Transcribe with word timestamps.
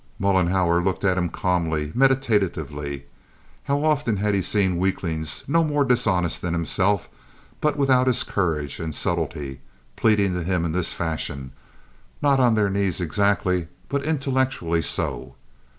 Mollenhauer 0.17 0.81
looked 0.83 1.03
at 1.03 1.15
him 1.15 1.29
calmly, 1.29 1.91
meditatively. 1.93 3.05
How 3.65 3.83
often 3.83 4.17
had 4.17 4.33
he 4.33 4.41
seen 4.41 4.79
weaklings 4.79 5.43
no 5.47 5.63
more 5.63 5.85
dishonest 5.85 6.41
than 6.41 6.55
himself, 6.55 7.07
but 7.59 7.77
without 7.77 8.07
his 8.07 8.23
courage 8.23 8.79
and 8.79 8.95
subtlety, 8.95 9.59
pleading 9.95 10.33
to 10.33 10.43
him 10.43 10.65
in 10.65 10.71
this 10.71 10.91
fashion, 10.91 11.51
not 12.19 12.39
on 12.39 12.55
their 12.55 12.71
knees 12.71 12.99
exactly, 12.99 13.67
but 13.89 14.03
intellectually 14.03 14.81
so! 14.81 15.35